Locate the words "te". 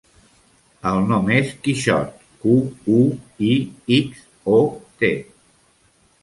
5.05-5.13